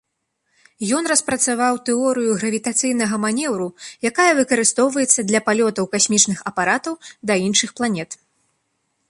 [0.99, 3.67] Ён распрацаваў тэорыю гравітацыйнага манеўру,
[4.13, 6.93] якая выкарыстоўваецца для палётаў касмічных апаратаў
[7.33, 8.09] да іншых планет.